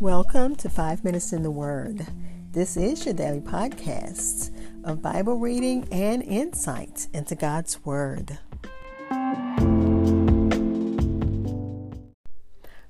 Welcome 0.00 0.56
to 0.56 0.70
Five 0.70 1.04
Minutes 1.04 1.34
in 1.34 1.42
the 1.42 1.50
Word. 1.50 2.06
This 2.52 2.78
is 2.78 3.04
your 3.04 3.12
daily 3.12 3.42
podcast 3.42 4.50
of 4.82 5.02
Bible 5.02 5.36
reading 5.36 5.86
and 5.92 6.22
insight 6.22 7.06
into 7.12 7.34
God's 7.34 7.84
Word. 7.84 8.38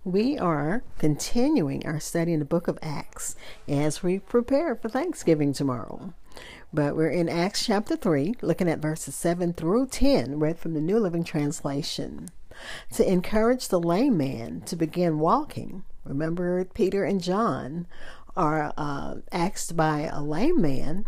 We 0.05 0.39
are 0.39 0.85
continuing 0.99 1.85
our 1.85 1.99
study 1.99 2.33
in 2.33 2.39
the 2.39 2.45
book 2.45 2.69
of 2.69 2.79
Acts 2.81 3.35
as 3.67 4.05
we 4.05 4.21
prepare 4.21 4.77
for 4.77 4.89
Thanksgiving 4.89 5.53
tomorrow. 5.53 6.15
But 6.73 6.95
we're 6.95 7.11
in 7.11 7.29
Acts 7.29 7.67
chapter 7.67 7.97
3, 7.97 8.37
looking 8.41 8.69
at 8.69 8.79
verses 8.79 9.17
7 9.17 9.55
through 9.55 9.89
10, 9.89 10.39
read 10.39 10.61
from 10.61 10.75
the 10.75 10.81
New 10.81 11.01
Living 11.01 11.25
Translation. 11.25 12.29
To 12.93 13.11
encourage 13.11 13.67
the 13.67 13.81
lame 13.81 14.17
man 14.17 14.61
to 14.67 14.77
begin 14.77 15.19
walking, 15.19 15.83
remember 16.05 16.65
Peter 16.65 17.05
and 17.05 17.23
John 17.23 17.87
are 18.37 18.73
uh, 18.77 19.17
asked 19.33 19.77
by 19.77 20.11
a 20.13 20.23
lame 20.23 20.61
man 20.61 21.07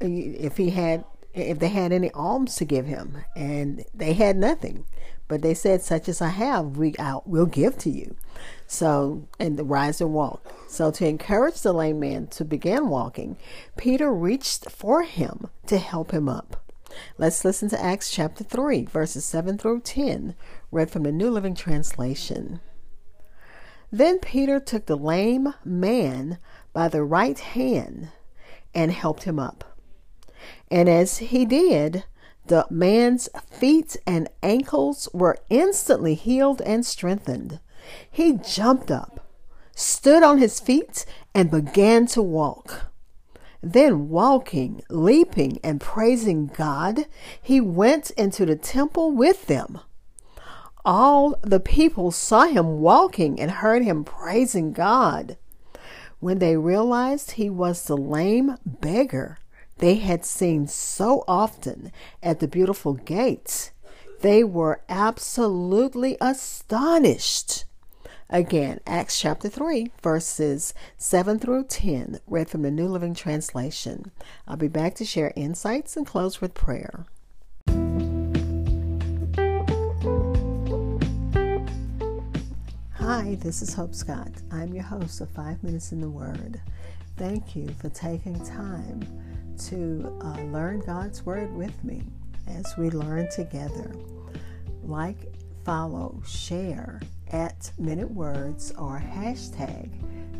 if 0.00 0.56
he 0.56 0.70
had 0.70 1.04
if 1.34 1.58
they 1.58 1.68
had 1.68 1.92
any 1.92 2.10
alms 2.10 2.56
to 2.56 2.64
give 2.64 2.84
him, 2.86 3.24
and 3.34 3.84
they 3.94 4.12
had 4.12 4.36
nothing. 4.36 4.84
But 5.28 5.40
they 5.40 5.54
said, 5.54 5.82
"Such 5.82 6.08
as 6.08 6.20
I 6.20 6.28
have, 6.28 6.76
we 6.76 6.94
out 6.98 7.26
will 7.26 7.46
give 7.46 7.78
to 7.78 7.90
you." 7.90 8.16
So, 8.66 9.28
and 9.38 9.58
the 9.58 9.64
rise 9.64 10.00
and 10.00 10.12
walk. 10.12 10.52
So, 10.68 10.90
to 10.90 11.06
encourage 11.06 11.62
the 11.62 11.72
lame 11.72 12.00
man 12.00 12.26
to 12.28 12.44
begin 12.44 12.88
walking, 12.88 13.38
Peter 13.76 14.12
reached 14.12 14.70
for 14.70 15.02
him 15.02 15.48
to 15.66 15.78
help 15.78 16.10
him 16.10 16.28
up. 16.28 16.62
Let's 17.16 17.44
listen 17.44 17.70
to 17.70 17.82
Acts 17.82 18.10
chapter 18.10 18.44
3, 18.44 18.84
verses 18.84 19.24
7 19.24 19.56
through 19.56 19.80
10, 19.80 20.34
read 20.70 20.90
from 20.90 21.04
the 21.04 21.12
New 21.12 21.30
Living 21.30 21.54
Translation. 21.54 22.60
Then 23.92 24.18
Peter 24.20 24.58
took 24.58 24.86
the 24.86 24.96
lame 24.96 25.52
man 25.64 26.38
by 26.72 26.88
the 26.88 27.04
right 27.04 27.38
hand 27.38 28.08
and 28.74 28.90
helped 28.90 29.24
him 29.24 29.38
up. 29.38 29.76
And 30.70 30.88
as 30.88 31.18
he 31.18 31.44
did, 31.44 32.04
the 32.46 32.66
man's 32.70 33.28
feet 33.50 33.98
and 34.06 34.30
ankles 34.42 35.10
were 35.12 35.36
instantly 35.50 36.14
healed 36.14 36.62
and 36.62 36.86
strengthened. 36.86 37.60
He 38.10 38.32
jumped 38.32 38.90
up, 38.90 39.26
stood 39.76 40.22
on 40.22 40.38
his 40.38 40.58
feet, 40.58 41.04
and 41.34 41.50
began 41.50 42.06
to 42.06 42.22
walk. 42.22 42.92
Then, 43.62 44.08
walking, 44.08 44.82
leaping, 44.88 45.60
and 45.62 45.80
praising 45.80 46.46
God, 46.46 47.04
he 47.40 47.60
went 47.60 48.10
into 48.12 48.46
the 48.46 48.56
temple 48.56 49.12
with 49.12 49.46
them. 49.46 49.80
All 50.84 51.38
the 51.42 51.60
people 51.60 52.10
saw 52.10 52.46
him 52.46 52.80
walking 52.80 53.40
and 53.40 53.50
heard 53.50 53.84
him 53.84 54.04
praising 54.04 54.72
God. 54.72 55.36
When 56.18 56.38
they 56.38 56.56
realized 56.56 57.32
he 57.32 57.48
was 57.50 57.84
the 57.84 57.96
lame 57.96 58.56
beggar 58.64 59.38
they 59.78 59.96
had 59.96 60.24
seen 60.24 60.66
so 60.68 61.24
often 61.26 61.90
at 62.22 62.40
the 62.40 62.46
beautiful 62.46 62.94
gates, 62.94 63.72
they 64.20 64.44
were 64.44 64.82
absolutely 64.88 66.16
astonished. 66.20 67.64
Again, 68.30 68.80
Acts 68.86 69.20
chapter 69.20 69.48
3, 69.48 69.90
verses 70.02 70.72
7 70.96 71.38
through 71.38 71.64
10, 71.64 72.20
read 72.26 72.48
from 72.48 72.62
the 72.62 72.70
New 72.70 72.86
Living 72.86 73.14
Translation. 73.14 74.10
I'll 74.46 74.56
be 74.56 74.68
back 74.68 74.94
to 74.96 75.04
share 75.04 75.32
insights 75.36 75.96
and 75.96 76.06
close 76.06 76.40
with 76.40 76.54
prayer. 76.54 77.04
Hi, 83.14 83.34
this 83.42 83.60
is 83.60 83.74
Hope 83.74 83.94
Scott. 83.94 84.30
I'm 84.50 84.72
your 84.72 84.84
host 84.84 85.20
of 85.20 85.28
Five 85.28 85.62
Minutes 85.62 85.92
in 85.92 86.00
the 86.00 86.08
Word. 86.08 86.58
Thank 87.18 87.54
you 87.54 87.68
for 87.78 87.90
taking 87.90 88.42
time 88.42 89.02
to 89.66 90.18
uh, 90.22 90.40
learn 90.44 90.80
God's 90.80 91.22
Word 91.26 91.54
with 91.54 91.84
me 91.84 92.02
as 92.46 92.74
we 92.78 92.88
learn 92.88 93.28
together. 93.30 93.94
Like, 94.82 95.30
follow, 95.62 96.22
share 96.26 97.02
at 97.32 97.70
Minute 97.78 98.10
Words 98.10 98.72
or 98.78 98.98
hashtag 98.98 99.90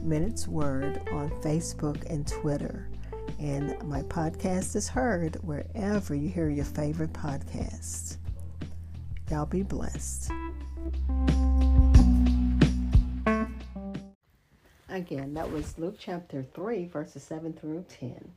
Minutes 0.02 0.48
Word 0.48 1.06
on 1.12 1.28
Facebook 1.42 2.08
and 2.08 2.26
Twitter. 2.26 2.88
And 3.38 3.76
my 3.82 4.00
podcast 4.04 4.76
is 4.76 4.88
heard 4.88 5.36
wherever 5.42 6.14
you 6.14 6.30
hear 6.30 6.48
your 6.48 6.64
favorite 6.64 7.12
podcasts. 7.12 8.16
Y'all 9.30 9.44
be 9.44 9.62
blessed. 9.62 10.32
Again, 14.92 15.32
that 15.32 15.50
was 15.50 15.78
Luke 15.78 15.96
chapter 15.98 16.44
3, 16.52 16.84
verses 16.84 17.22
7 17.22 17.54
through 17.54 17.86
10 17.98 18.30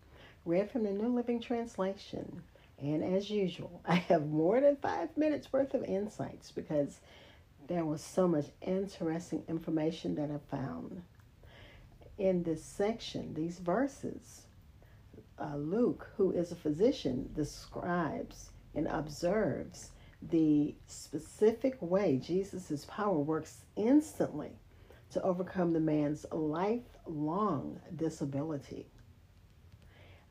read 0.45 0.71
from 0.71 0.83
the 0.83 0.91
New 0.91 1.13
Living 1.13 1.41
Translation. 1.41 2.43
And 2.81 3.03
as 3.03 3.29
usual, 3.29 3.81
I 3.85 3.95
have 3.95 4.27
more 4.27 4.61
than 4.61 4.77
five 4.77 5.17
minutes 5.17 5.51
worth 5.51 5.73
of 5.73 5.83
insights 5.83 6.51
because 6.51 7.01
there 7.67 7.83
was 7.83 8.01
so 8.01 8.29
much 8.29 8.45
interesting 8.61 9.43
information 9.49 10.15
that 10.15 10.31
I 10.31 10.37
found. 10.55 11.01
In 12.17 12.43
this 12.43 12.63
section, 12.63 13.33
these 13.33 13.59
verses, 13.59 14.43
uh, 15.37 15.57
Luke, 15.57 16.09
who 16.15 16.31
is 16.31 16.53
a 16.53 16.55
physician, 16.55 17.31
describes 17.35 18.51
and 18.73 18.87
observes 18.87 19.91
the 20.21 20.73
specific 20.87 21.75
way 21.81 22.15
Jesus' 22.15 22.85
power 22.87 23.19
works 23.19 23.65
instantly 23.75 24.53
to 25.11 25.21
overcome 25.21 25.73
the 25.73 25.79
man's 25.79 26.25
lifelong 26.31 27.79
disability 27.95 28.87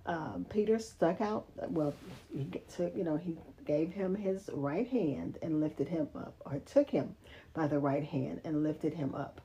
um, 0.07 0.47
Peter 0.51 0.79
stuck 0.79 1.21
out. 1.21 1.47
Well, 1.71 1.95
he 2.33 2.47
took, 2.77 2.95
you 2.97 3.05
know, 3.05 3.17
he 3.17 3.37
gave 3.65 3.93
him 3.93 4.15
his 4.15 4.51
right 4.53 4.87
hand 4.87 5.39
and 5.43 5.61
lifted 5.61 5.89
him 5.89 6.09
up, 6.15 6.37
or 6.45 6.59
took 6.61 6.91
him 6.91 7.17
by 7.55 7.67
the 7.67 7.79
right 7.79 8.05
hand 8.05 8.41
and 8.45 8.63
lifted 8.63 8.95
him 8.95 9.15
up. 9.15 9.41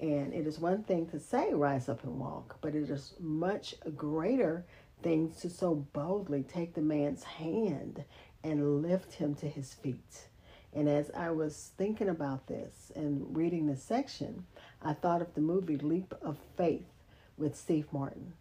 And 0.00 0.32
it 0.32 0.46
is 0.46 0.60
one 0.60 0.84
thing 0.84 1.06
to 1.06 1.18
say, 1.18 1.52
rise 1.52 1.88
up 1.88 2.04
and 2.04 2.20
walk, 2.20 2.58
but 2.60 2.76
it 2.76 2.88
is 2.88 3.14
much 3.18 3.74
greater 3.96 4.64
thing 5.02 5.32
to 5.40 5.50
so 5.50 5.74
boldly 5.92 6.44
take 6.44 6.74
the 6.74 6.80
man's 6.80 7.24
hand 7.24 8.04
and 8.44 8.82
lift 8.82 9.14
him 9.14 9.34
to 9.36 9.48
his 9.48 9.74
feet. 9.74 10.27
And 10.74 10.88
as 10.88 11.10
I 11.16 11.30
was 11.30 11.72
thinking 11.76 12.08
about 12.08 12.46
this 12.46 12.92
and 12.94 13.36
reading 13.36 13.66
this 13.66 13.82
section, 13.82 14.46
I 14.82 14.92
thought 14.92 15.22
of 15.22 15.34
the 15.34 15.40
movie 15.40 15.76
Leap 15.76 16.14
of 16.22 16.36
Faith 16.56 16.86
with 17.36 17.56
Steve 17.56 17.86
Martin 17.92 18.34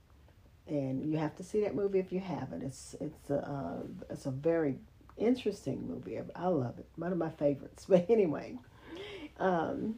and 0.68 1.10
you 1.10 1.18
have 1.18 1.36
to 1.36 1.44
see 1.44 1.62
that 1.62 1.76
movie 1.76 2.00
if 2.00 2.12
you 2.12 2.20
haven't. 2.20 2.64
It's 2.64 2.96
it's 3.00 3.30
a 3.30 3.40
uh, 3.48 3.84
it's 4.10 4.26
a 4.26 4.32
very 4.32 4.76
interesting 5.18 5.88
movie. 5.88 6.20
I 6.36 6.48
love 6.48 6.78
it. 6.80 6.88
One 6.96 7.12
of 7.12 7.18
my 7.18 7.30
favorites. 7.30 7.86
But 7.90 8.10
anyway, 8.10 8.58
um, 9.40 9.96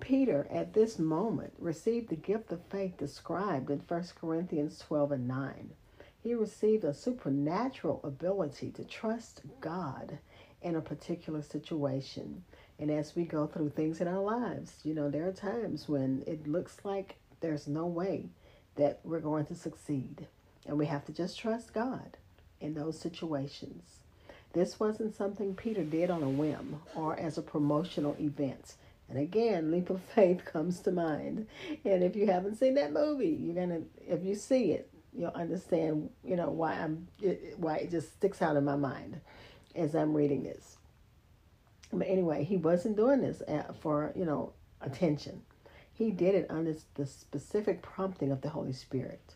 Peter 0.00 0.46
at 0.50 0.72
this 0.74 0.98
moment 0.98 1.52
received 1.58 2.08
the 2.08 2.16
gift 2.16 2.52
of 2.52 2.60
faith 2.70 2.96
described 2.98 3.70
in 3.70 3.82
1 3.86 4.04
Corinthians 4.20 4.78
12 4.86 5.12
and 5.12 5.28
9. 5.28 5.70
He 6.22 6.34
received 6.34 6.84
a 6.84 6.92
supernatural 6.92 8.00
ability 8.04 8.70
to 8.72 8.84
trust 8.84 9.40
God 9.60 10.18
in 10.62 10.76
a 10.76 10.80
particular 10.80 11.42
situation. 11.42 12.44
And 12.78 12.90
as 12.90 13.14
we 13.14 13.24
go 13.24 13.46
through 13.46 13.70
things 13.70 14.00
in 14.00 14.08
our 14.08 14.20
lives, 14.20 14.80
you 14.84 14.94
know, 14.94 15.10
there 15.10 15.28
are 15.28 15.32
times 15.32 15.88
when 15.88 16.22
it 16.26 16.46
looks 16.46 16.78
like 16.84 17.16
there's 17.40 17.68
no 17.68 17.86
way 17.86 18.26
that 18.76 19.00
we're 19.04 19.20
going 19.20 19.46
to 19.46 19.54
succeed. 19.54 20.26
And 20.66 20.78
we 20.78 20.86
have 20.86 21.04
to 21.06 21.12
just 21.12 21.38
trust 21.38 21.72
God 21.72 22.16
in 22.60 22.74
those 22.74 22.98
situations. 22.98 24.00
This 24.52 24.80
wasn't 24.80 25.14
something 25.14 25.54
Peter 25.54 25.84
did 25.84 26.10
on 26.10 26.22
a 26.22 26.28
whim 26.28 26.80
or 26.94 27.18
as 27.18 27.38
a 27.38 27.42
promotional 27.42 28.16
event. 28.18 28.74
And 29.08 29.18
again, 29.18 29.70
leap 29.70 29.90
of 29.90 30.00
faith 30.14 30.44
comes 30.46 30.80
to 30.80 30.92
mind. 30.92 31.46
And 31.84 32.02
if 32.02 32.16
you 32.16 32.26
haven't 32.26 32.56
seen 32.56 32.74
that 32.74 32.92
movie, 32.92 33.28
you're 33.28 33.54
gonna 33.54 33.82
if 34.06 34.24
you 34.24 34.34
see 34.34 34.72
it, 34.72 34.88
you'll 35.12 35.30
understand, 35.30 36.10
you 36.24 36.36
know, 36.36 36.50
why 36.50 36.74
I'm 36.74 37.08
it, 37.20 37.54
why 37.58 37.76
it 37.76 37.90
just 37.90 38.12
sticks 38.12 38.42
out 38.42 38.56
in 38.56 38.64
my 38.64 38.76
mind 38.76 39.20
as 39.80 39.94
I'm 39.94 40.14
reading 40.14 40.42
this. 40.42 40.76
But 41.92 42.06
anyway, 42.08 42.44
he 42.44 42.56
wasn't 42.56 42.96
doing 42.96 43.20
this 43.20 43.42
for, 43.80 44.12
you 44.14 44.24
know, 44.24 44.52
attention. 44.80 45.42
He 45.92 46.10
did 46.10 46.34
it 46.34 46.46
under 46.48 46.74
the 46.94 47.06
specific 47.06 47.82
prompting 47.82 48.30
of 48.30 48.40
the 48.40 48.50
Holy 48.50 48.72
Spirit. 48.72 49.34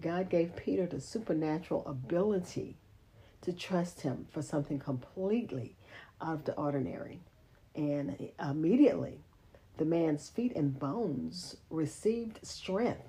God 0.00 0.30
gave 0.30 0.56
Peter 0.56 0.86
the 0.86 1.00
supernatural 1.00 1.86
ability 1.86 2.76
to 3.42 3.52
trust 3.52 4.00
him 4.00 4.26
for 4.30 4.42
something 4.42 4.78
completely 4.78 5.76
out 6.20 6.34
of 6.34 6.44
the 6.44 6.54
ordinary. 6.54 7.20
And 7.74 8.30
immediately, 8.42 9.20
the 9.76 9.84
man's 9.84 10.28
feet 10.28 10.54
and 10.56 10.78
bones 10.78 11.56
received 11.70 12.40
strength. 12.42 13.08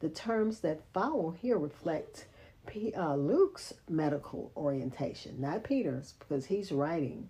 The 0.00 0.08
terms 0.08 0.60
that 0.60 0.92
follow 0.92 1.30
here 1.30 1.58
reflect 1.58 2.26
P, 2.68 2.92
uh, 2.94 3.16
Luke's 3.16 3.74
medical 3.88 4.52
orientation, 4.56 5.40
not 5.40 5.64
Peter's, 5.64 6.14
because 6.18 6.46
he's 6.46 6.70
writing 6.70 7.28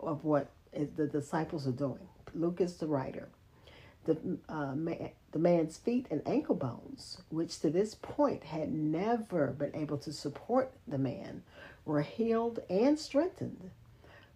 of 0.00 0.24
what 0.24 0.48
the 0.72 1.06
disciples 1.06 1.66
are 1.66 1.72
doing. 1.72 2.08
Luke 2.34 2.60
is 2.60 2.76
the 2.76 2.86
writer 2.86 3.28
the 4.06 4.38
uh, 4.48 4.74
The 5.32 5.38
man's 5.38 5.76
feet 5.76 6.06
and 6.10 6.22
ankle 6.26 6.54
bones, 6.54 7.20
which 7.28 7.60
to 7.60 7.70
this 7.70 7.94
point 7.94 8.44
had 8.44 8.72
never 8.72 9.48
been 9.48 9.74
able 9.74 9.98
to 9.98 10.12
support 10.12 10.72
the 10.86 10.98
man, 10.98 11.42
were 11.84 12.02
healed 12.02 12.60
and 12.70 12.98
strengthened. 12.98 13.70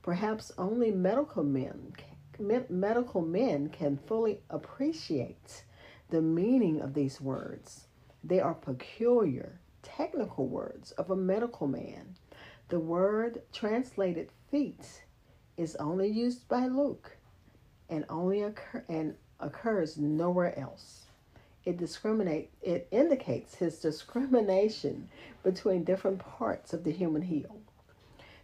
Perhaps 0.03 0.53
only 0.59 0.91
medical 0.91 1.45
men 1.45 1.93
medical 2.71 3.21
men 3.21 3.69
can 3.69 3.99
fully 4.07 4.41
appreciate 4.49 5.65
the 6.09 6.23
meaning 6.23 6.81
of 6.81 6.95
these 6.95 7.21
words. 7.21 7.87
They 8.25 8.41
are 8.41 8.55
peculiar, 8.55 9.61
technical 9.83 10.47
words 10.47 10.93
of 10.93 11.11
a 11.11 11.17
medical 11.17 11.67
man. 11.67 12.17
The 12.69 12.81
word 12.81 13.43
translated 13.53 14.31
feet 14.51 15.03
is 15.57 15.77
only 15.77 16.09
used 16.09 16.49
by 16.49 16.67
Luke 16.67 17.17
and 17.89 18.05
only 18.09 18.43
occur 18.43 18.85
and 18.89 19.17
occurs 19.41 19.99
nowhere 19.99 20.59
else. 20.59 21.07
It 21.65 21.77
discriminate 21.77 22.51
it 22.63 22.89
indicates 22.91 23.57
his 23.57 23.79
discrimination 23.79 25.09
between 25.43 25.85
different 25.85 26.21
parts 26.21 26.73
of 26.73 26.85
the 26.85 26.93
human 26.93 27.23
heel. 27.23 27.61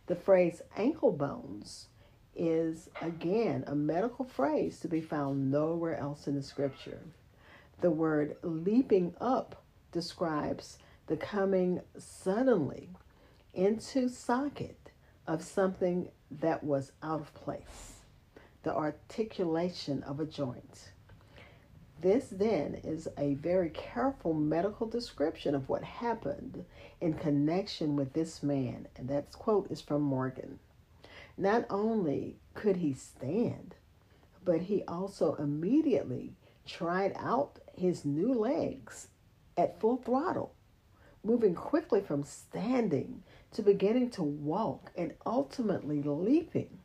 The 0.07 0.17
phrase 0.17 0.63
ankle 0.77 1.13
bones 1.13 1.89
is 2.35 2.91
again 3.01 3.65
a 3.67 3.75
medical 3.75 4.25
phrase 4.25 4.79
to 4.81 4.89
be 4.89 5.01
found 5.01 5.51
nowhere 5.51 5.97
else 5.97 6.27
in 6.27 6.35
the 6.35 6.43
scripture. 6.43 7.01
The 7.81 7.91
word 7.91 8.37
leaping 8.43 9.15
up 9.21 9.63
describes 9.93 10.79
the 11.07 11.17
coming 11.17 11.81
suddenly 11.97 12.91
into 13.55 14.09
socket 14.09 14.91
of 15.27 15.43
something 15.43 16.09
that 16.31 16.63
was 16.65 16.93
out 17.03 17.21
of 17.21 17.35
place, 17.35 18.01
the 18.63 18.75
articulation 18.75 20.03
of 20.03 20.21
a 20.21 20.27
joint. 20.27 20.91
This 22.01 22.29
then 22.29 22.75
is 22.85 23.09
a 23.17 23.35
very 23.35 23.71
careful 23.71 24.35
medical 24.35 24.87
description 24.87 25.55
of 25.55 25.69
what 25.69 25.83
happened 25.83 26.65
in 27.01 27.15
connection 27.15 27.97
with 27.97 28.13
this 28.13 28.43
man, 28.43 28.89
and 28.97 29.09
that 29.09 29.33
quote 29.33 29.71
is 29.71 29.81
from 29.81 30.03
Morgan. 30.03 30.59
Not 31.39 31.65
only 31.71 32.37
could 32.55 32.77
he 32.77 32.93
stand, 32.93 33.75
but 34.45 34.63
he 34.63 34.83
also 34.87 35.35
immediately 35.37 36.35
tried 36.67 37.13
out 37.17 37.59
his 37.75 38.05
new 38.05 38.35
legs 38.35 39.09
at 39.57 39.81
full 39.81 39.97
throttle, 39.97 40.53
moving 41.27 41.55
quickly 41.55 42.01
from 42.01 42.23
standing 42.25 43.23
to 43.53 43.63
beginning 43.63 44.11
to 44.11 44.23
walk 44.23 44.93
and 44.97 45.15
ultimately 45.27 46.03
leaping. 46.03 46.79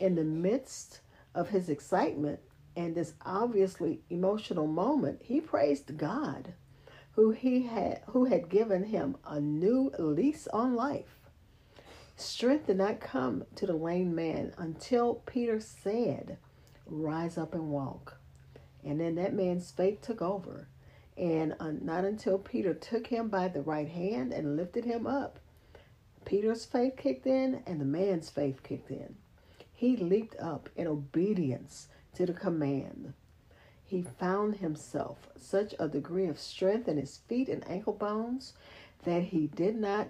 In 0.00 0.14
the 0.14 0.24
midst 0.24 1.00
of 1.34 1.50
his 1.50 1.68
excitement 1.68 2.40
and 2.74 2.94
this 2.94 3.14
obviously 3.24 4.00
emotional 4.08 4.66
moment, 4.66 5.20
he 5.22 5.40
praised 5.40 5.96
God 5.96 6.54
who 7.18 7.32
he 7.32 7.62
had 7.62 8.00
who 8.06 8.26
had 8.26 8.48
given 8.48 8.84
him 8.84 9.16
a 9.26 9.40
new 9.40 9.90
lease 9.98 10.46
on 10.52 10.76
life. 10.76 11.18
Strength 12.14 12.68
did 12.68 12.78
not 12.78 13.00
come 13.00 13.44
to 13.56 13.66
the 13.66 13.74
lame 13.74 14.14
man 14.14 14.52
until 14.56 15.16
Peter 15.26 15.58
said, 15.58 16.38
Rise 16.86 17.36
up 17.36 17.54
and 17.54 17.70
walk. 17.70 18.20
And 18.84 19.00
then 19.00 19.16
that 19.16 19.34
man's 19.34 19.72
faith 19.72 20.00
took 20.00 20.22
over. 20.22 20.68
And 21.18 21.54
uh, 21.58 21.72
not 21.80 22.04
until 22.04 22.38
Peter 22.38 22.72
took 22.72 23.08
him 23.08 23.28
by 23.28 23.48
the 23.48 23.62
right 23.62 23.88
hand 23.88 24.32
and 24.32 24.56
lifted 24.56 24.84
him 24.84 25.06
up, 25.06 25.40
Peter's 26.24 26.64
faith 26.64 26.96
kicked 26.96 27.26
in 27.26 27.62
and 27.66 27.80
the 27.80 27.84
man's 27.84 28.30
faith 28.30 28.62
kicked 28.62 28.90
in. 28.90 29.16
He 29.72 29.96
leaped 29.96 30.36
up 30.38 30.68
in 30.76 30.86
obedience 30.86 31.88
to 32.14 32.26
the 32.26 32.32
command. 32.32 33.14
He 33.84 34.02
found 34.02 34.56
himself 34.56 35.28
such 35.36 35.74
a 35.78 35.88
degree 35.88 36.26
of 36.26 36.38
strength 36.38 36.86
in 36.86 36.98
his 36.98 37.18
feet 37.28 37.48
and 37.48 37.68
ankle 37.68 37.94
bones 37.94 38.52
that 39.04 39.24
he 39.24 39.46
did 39.46 39.76
not 39.76 40.08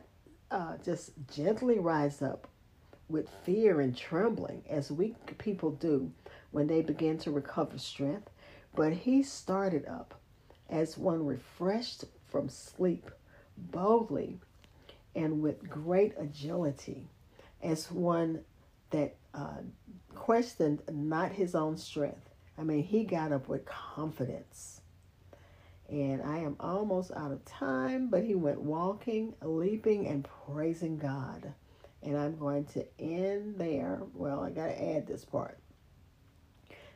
uh, 0.51 0.77
just 0.85 1.13
gently 1.33 1.79
rise 1.79 2.21
up 2.21 2.49
with 3.09 3.31
fear 3.45 3.81
and 3.81 3.97
trembling 3.97 4.63
as 4.69 4.91
weak 4.91 5.39
people 5.39 5.71
do 5.71 6.11
when 6.51 6.67
they 6.67 6.83
begin 6.83 7.17
to 7.19 7.31
recover 7.31 7.79
strength. 7.79 8.29
But 8.75 8.93
he 8.93 9.23
started 9.23 9.87
up 9.87 10.18
as 10.69 10.99
one 10.99 11.25
refreshed 11.25 12.05
from 12.29 12.49
sleep, 12.49 13.11
boldly 13.57 14.39
and 15.15 15.43
with 15.43 15.69
great 15.69 16.15
agility, 16.19 17.09
as 17.63 17.91
one 17.91 18.41
that 18.91 19.17
uh, 19.35 19.59
questioned 20.15 20.83
not 20.91 21.33
his 21.33 21.55
own 21.55 21.77
strength. 21.77 22.31
I 22.57 22.63
mean, 22.63 22.83
he 22.83 23.05
got 23.05 23.33
up 23.33 23.49
with 23.49 23.65
confidence. 23.65 24.81
And 25.89 26.23
I 26.23 26.39
am 26.39 26.57
almost 26.61 27.13
out 27.13 27.33
of 27.33 27.45
time, 27.47 28.09
but 28.09 28.23
he 28.23 28.35
went 28.35 28.61
walking, 28.61 29.35
leaping, 29.43 30.07
and 30.07 30.29
praising 30.47 30.99
God. 30.99 31.55
And 32.03 32.17
I'm 32.17 32.37
going 32.37 32.67
to 32.67 32.87
end 33.01 33.57
there. 33.59 34.03
Well, 34.13 34.41
I 34.41 34.51
got 34.51 34.67
to 34.67 34.97
add 34.97 35.07
this 35.07 35.25
part. 35.25 35.59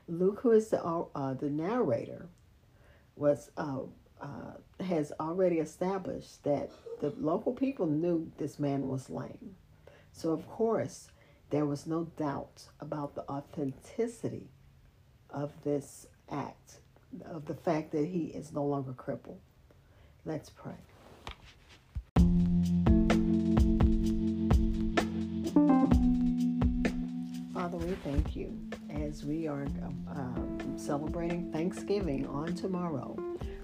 Luke, 0.09 0.41
who 0.43 0.51
is 0.51 0.69
the 0.69 0.83
uh, 0.83 1.35
the 1.35 1.49
narrator, 1.49 2.29
was 3.17 3.50
uh, 3.56 3.81
uh, 4.20 4.85
has 4.85 5.12
already 5.20 5.59
established 5.59 6.44
that 6.44 6.70
the 7.00 7.12
local 7.19 7.53
people 7.53 7.87
knew 7.87 8.31
this 8.38 8.59
man 8.59 8.88
was 8.88 9.11
lame. 9.11 9.56
So 10.12 10.31
of 10.31 10.49
course, 10.49 11.09
there 11.50 11.67
was 11.67 11.87
no 11.87 12.05
doubt 12.17 12.69
about 12.81 13.14
the 13.14 13.29
authenticity 13.29 14.49
of 15.31 15.53
this 15.64 16.06
act, 16.31 16.81
of 17.25 17.47
the 17.47 17.55
fact 17.55 17.93
that 17.93 18.06
he 18.06 18.26
is 18.26 18.53
no 18.53 18.64
longer 18.64 18.93
crippled. 18.93 19.41
Let's 20.25 20.50
pray. 20.50 20.73
Father, 27.53 27.76
we 27.76 27.94
thank 28.05 28.35
you 28.35 28.72
as 28.94 29.25
we 29.25 29.47
are 29.47 29.65
um, 30.15 30.75
celebrating 30.77 31.50
Thanksgiving 31.53 32.27
on 32.27 32.55
tomorrow. 32.55 33.17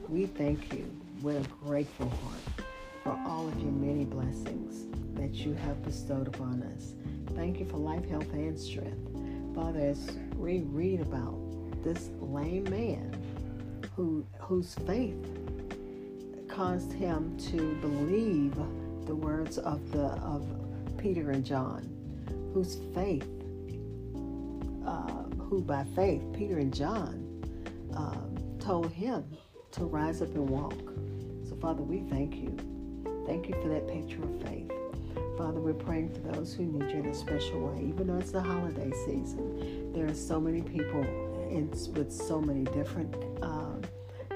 We 0.09 0.27
thank 0.27 0.73
you 0.73 0.91
with 1.23 1.45
a 1.45 1.49
grateful 1.67 2.09
heart 2.09 2.67
for 3.05 3.19
all 3.27 3.49
of 3.49 3.59
your 3.61 3.73
many 3.73 4.05
blessings 4.05 4.87
that 5.15 5.35
you 5.35 5.55
have 5.55 5.83
bestowed 5.83 6.29
upon 6.29 6.63
us. 6.63 6.95
Thank 7.35 7.59
you 7.61 7.67
for 7.67 7.77
life, 7.77 8.09
health, 8.09 8.33
and 8.33 8.59
strength. 8.59 9.09
Father, 9.55 9.81
as 9.81 10.17
we 10.37 10.61
read 10.61 11.01
about 11.01 11.39
this 11.83 12.11
lame 12.21 12.65
man 12.65 13.17
who 13.97 14.25
whose 14.39 14.75
faith 14.87 15.27
caused 16.49 16.93
him 16.93 17.37
to 17.37 17.75
believe 17.81 18.55
the 19.07 19.15
words 19.15 19.59
of 19.59 19.91
the 19.93 20.07
of 20.23 20.47
Peter 20.97 21.31
and 21.31 21.45
John, 21.45 21.89
whose 22.53 22.81
faith, 22.95 23.29
who 25.49 25.63
by 25.63 25.85
faith 25.97 26.23
Peter 26.35 26.59
and 26.59 26.75
John 26.75 27.25
um, 27.95 28.37
told 28.59 28.93
him 28.93 29.25
to 29.73 29.85
rise 29.85 30.21
up 30.21 30.35
and 30.35 30.49
walk. 30.49 30.75
So, 31.49 31.57
Father, 31.57 31.83
we 31.83 32.01
thank 32.11 32.37
you. 32.37 32.57
Thank 33.27 33.49
you 33.49 33.55
for 33.63 33.69
that 33.69 33.89
picture 33.89 34.23
of 34.23 34.43
faith. 34.43 34.71
Father, 35.37 35.61
we're 35.61 35.73
praying 35.73 36.13
for 36.13 36.33
those 36.33 36.53
who 36.53 36.65
need 36.65 36.91
you 36.91 36.99
in 37.01 37.07
a 37.07 37.15
special 37.15 37.69
way. 37.69 37.85
Even 37.85 38.09
though 38.09 38.19
it's 38.19 38.33
the 38.33 38.43
holiday 38.43 38.91
season, 39.07 39.93
there 39.93 40.07
are 40.07 40.15
so 40.15 40.41
many 40.41 40.63
people 40.63 41.03
in, 41.49 41.71
with 41.95 42.13
so 42.13 42.41
many 42.41 42.65
different 42.65 43.15
uh, 43.43 43.77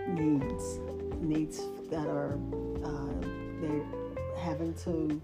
needs, 0.09 0.79
needs 1.21 1.61
that 1.91 2.07
are 2.07 2.39
uh, 2.85 3.27
they're 3.61 3.85
having 4.39 4.75
to 4.75 5.21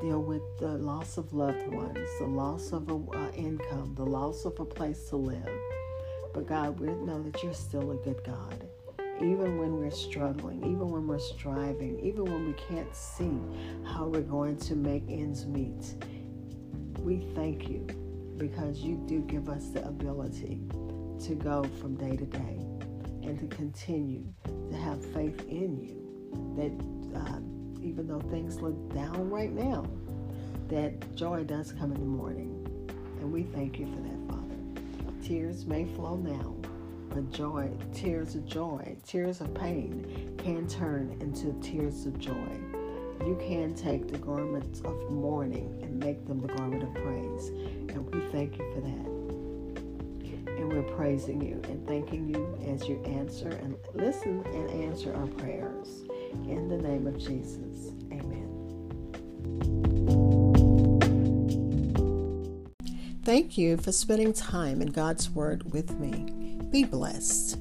deal 0.00 0.22
with 0.22 0.42
the 0.58 0.78
loss 0.78 1.18
of 1.18 1.32
loved 1.32 1.66
ones, 1.68 2.08
the 2.18 2.26
loss 2.26 2.72
of 2.72 2.88
an 2.88 3.08
uh, 3.14 3.30
income, 3.34 3.94
the 3.96 4.04
loss 4.04 4.44
of 4.44 4.58
a 4.60 4.64
place 4.64 5.08
to 5.08 5.16
live. 5.16 5.48
But 6.34 6.46
God, 6.46 6.78
we 6.78 6.88
know 6.88 7.22
that 7.22 7.42
you're 7.42 7.54
still 7.54 7.92
a 7.92 7.96
good 7.96 8.22
God 8.24 8.66
even 9.20 9.58
when 9.58 9.78
we're 9.78 9.90
struggling, 9.90 10.58
even 10.58 10.90
when 10.90 11.06
we're 11.06 11.18
striving, 11.18 11.98
even 12.00 12.24
when 12.24 12.46
we 12.46 12.52
can't 12.52 12.94
see 12.94 13.40
how 13.84 14.06
we're 14.06 14.20
going 14.20 14.56
to 14.56 14.74
make 14.74 15.04
ends 15.08 15.46
meet. 15.46 15.94
We 17.00 17.26
thank 17.34 17.68
you 17.68 17.86
because 18.36 18.80
you 18.80 19.02
do 19.06 19.20
give 19.20 19.48
us 19.48 19.68
the 19.68 19.86
ability 19.86 20.60
to 21.24 21.34
go 21.34 21.64
from 21.80 21.94
day 21.94 22.16
to 22.16 22.26
day 22.26 22.58
and 23.22 23.38
to 23.38 23.56
continue 23.56 24.24
to 24.70 24.76
have 24.76 25.02
faith 25.14 25.40
in 25.48 25.80
you 25.80 26.02
that 26.56 27.18
uh, 27.18 27.40
even 27.86 28.08
though 28.08 28.20
things 28.20 28.60
look 28.60 28.94
down 28.94 29.30
right 29.30 29.52
now, 29.52 29.86
that 30.68 31.14
joy 31.16 31.44
does 31.44 31.72
come 31.72 31.92
in 31.92 32.00
the 32.00 32.06
morning. 32.06 32.52
And 33.20 33.32
we 33.32 33.44
thank 33.44 33.78
you 33.78 33.86
for 33.86 34.00
that, 34.02 34.28
Father. 34.28 34.56
Tears 35.22 35.66
may 35.66 35.84
flow 35.86 36.16
now, 36.16 36.54
but 37.10 37.30
joy, 37.32 37.70
tears 37.94 38.34
of 38.34 38.46
joy, 38.46 38.96
tears 39.06 39.40
of 39.40 39.54
pain 39.54 40.34
can 40.38 40.66
turn 40.68 41.16
into 41.20 41.52
tears 41.62 42.06
of 42.06 42.18
joy. 42.18 42.60
You 43.24 43.36
can 43.40 43.74
take 43.74 44.08
the 44.08 44.18
garments 44.18 44.80
of 44.80 45.10
mourning 45.10 45.80
and 45.82 45.98
make 45.98 46.26
them 46.26 46.40
the 46.40 46.48
garment 46.48 46.82
of 46.82 46.94
praise. 46.94 47.48
And 47.90 48.12
we 48.14 48.20
thank 48.30 48.58
you 48.58 48.74
for 48.74 48.80
that. 48.82 49.06
And 50.46 50.66
And 50.66 50.72
we're 50.74 50.96
praising 50.96 51.40
you 51.42 51.60
and 51.70 51.86
thanking 51.86 52.28
you 52.28 52.58
as 52.66 52.88
you 52.88 53.00
answer 53.04 53.48
and 53.50 53.76
listen 53.94 54.44
and 54.46 54.70
answer 54.84 55.14
our 55.14 55.28
prayers. 55.28 56.04
In 56.32 56.68
the 56.68 56.78
name 56.78 57.06
of 57.06 57.18
Jesus, 57.18 57.92
amen. 58.12 58.46
Thank 63.24 63.58
you 63.58 63.76
for 63.76 63.92
spending 63.92 64.32
time 64.32 64.80
in 64.80 64.88
God's 64.88 65.30
Word 65.30 65.72
with 65.72 65.98
me. 65.98 66.58
Be 66.70 66.84
blessed. 66.84 67.58